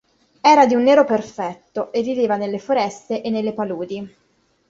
[0.41, 4.15] Era di un nero perfetto e viveva nelle foreste e nelle paludi.